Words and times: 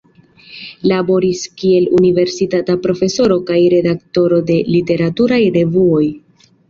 Laboris 0.91 1.41
kiel 1.59 1.85
universitata 1.99 2.77
profesoro 2.87 3.37
kaj 3.51 3.59
redaktoro 3.75 4.41
de 4.49 4.57
literaturaj 4.77 5.41
revuoj. 5.59 6.03